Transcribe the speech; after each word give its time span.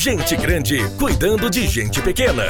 Gente 0.00 0.34
grande 0.34 0.78
cuidando 0.98 1.50
de 1.50 1.66
gente 1.66 2.00
pequena. 2.00 2.44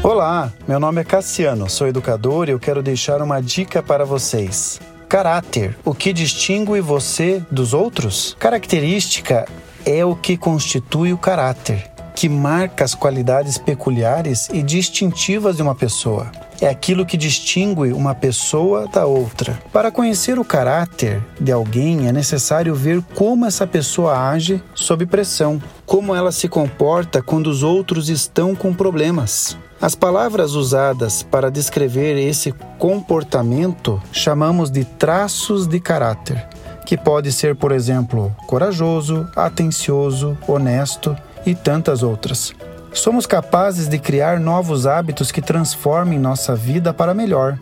Olá, 0.00 0.52
meu 0.68 0.78
nome 0.78 1.00
é 1.00 1.04
Cassiano, 1.04 1.68
sou 1.68 1.88
educador 1.88 2.48
e 2.48 2.52
eu 2.52 2.60
quero 2.60 2.84
deixar 2.84 3.20
uma 3.20 3.40
dica 3.40 3.82
para 3.82 4.04
vocês. 4.04 4.80
Caráter, 5.08 5.76
o 5.84 5.92
que 5.92 6.12
distingue 6.12 6.80
você 6.80 7.42
dos 7.50 7.74
outros? 7.74 8.36
Característica 8.38 9.44
é 9.84 10.04
o 10.04 10.14
que 10.14 10.36
constitui 10.36 11.12
o 11.12 11.18
caráter, 11.18 11.90
que 12.14 12.28
marca 12.28 12.84
as 12.84 12.94
qualidades 12.94 13.58
peculiares 13.58 14.48
e 14.52 14.62
distintivas 14.62 15.56
de 15.56 15.62
uma 15.62 15.74
pessoa 15.74 16.30
é 16.60 16.68
aquilo 16.68 17.06
que 17.06 17.16
distingue 17.16 17.92
uma 17.92 18.14
pessoa 18.14 18.86
da 18.88 19.06
outra. 19.06 19.58
Para 19.72 19.90
conhecer 19.90 20.38
o 20.38 20.44
caráter 20.44 21.22
de 21.40 21.52
alguém, 21.52 22.08
é 22.08 22.12
necessário 22.12 22.74
ver 22.74 23.02
como 23.14 23.46
essa 23.46 23.66
pessoa 23.66 24.30
age 24.30 24.62
sob 24.74 25.06
pressão, 25.06 25.60
como 25.86 26.14
ela 26.14 26.32
se 26.32 26.48
comporta 26.48 27.22
quando 27.22 27.48
os 27.48 27.62
outros 27.62 28.08
estão 28.08 28.54
com 28.54 28.74
problemas. 28.74 29.56
As 29.80 29.94
palavras 29.94 30.54
usadas 30.54 31.22
para 31.22 31.50
descrever 31.50 32.18
esse 32.18 32.52
comportamento 32.78 34.02
chamamos 34.10 34.70
de 34.70 34.84
traços 34.84 35.68
de 35.68 35.78
caráter, 35.78 36.48
que 36.84 36.96
pode 36.96 37.30
ser, 37.30 37.54
por 37.54 37.70
exemplo, 37.70 38.34
corajoso, 38.48 39.28
atencioso, 39.36 40.36
honesto 40.48 41.16
e 41.46 41.54
tantas 41.54 42.02
outras. 42.02 42.52
Somos 42.92 43.26
capazes 43.26 43.88
de 43.88 43.98
criar 43.98 44.40
novos 44.40 44.86
hábitos 44.86 45.30
que 45.30 45.42
transformem 45.42 46.18
nossa 46.18 46.54
vida 46.54 46.92
para 46.92 47.14
melhor. 47.14 47.58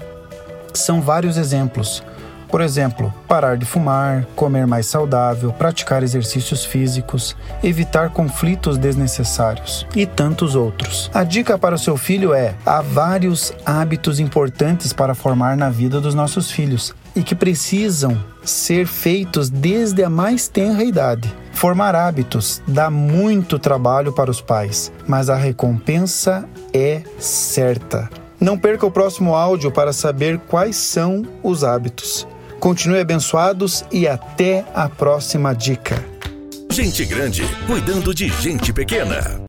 São 0.73 1.01
vários 1.01 1.37
exemplos. 1.37 2.03
Por 2.49 2.61
exemplo, 2.61 3.13
parar 3.27 3.57
de 3.57 3.65
fumar, 3.65 4.25
comer 4.37 4.67
mais 4.67 4.87
saudável, 4.87 5.53
praticar 5.53 6.03
exercícios 6.03 6.65
físicos, 6.65 7.37
evitar 7.63 8.11
conflitos 8.11 8.79
desnecessários 8.79 9.87
e 9.95 10.07
tantos 10.07 10.55
outros. 10.55 11.11
A 11.13 11.25
dica 11.25 11.59
para 11.59 11.75
o 11.75 11.79
seu 11.79 11.97
filho 11.97 12.33
é: 12.33 12.55
há 12.65 12.81
vários 12.81 13.53
hábitos 13.65 14.21
importantes 14.21 14.93
para 14.93 15.15
formar 15.15 15.57
na 15.57 15.71
vida 15.71 16.01
dos 16.01 16.15
nossos 16.15 16.51
filhos 16.51 16.95
e 17.15 17.23
que 17.23 17.35
precisam 17.35 18.17
ser 18.45 18.87
feitos 18.87 19.49
desde 19.51 20.05
a 20.05 20.11
mais 20.11 20.49
tenra 20.49 20.85
idade. 20.85 21.33
Formar 21.53 21.95
hábitos 21.95 22.63
dá 22.69 22.91
muito 22.91 23.59
trabalho 23.59 24.13
para 24.13 24.31
os 24.31 24.43
pais, 24.43 24.93
mas 25.09 25.31
a 25.31 25.37
recompensa 25.37 26.45
é 26.73 27.03
certa. 27.19 28.11
Não 28.39 28.59
perca 28.59 28.85
o 28.85 28.91
próximo 28.91 29.35
áudio 29.35 29.73
para 29.73 29.95
saber 29.95 30.39
quais 30.41 30.77
são 30.77 31.23
os 31.43 31.65
hábitos. 31.65 32.29
Continue 32.61 33.01
abençoados 33.01 33.85
e 33.93 34.09
até 34.09 34.65
a 34.75 34.89
próxima 34.89 35.55
dica. 35.55 36.03
Gente 36.71 37.05
grande 37.05 37.43
cuidando 37.67 38.15
de 38.15 38.29
gente 38.29 38.73
pequena. 38.73 39.41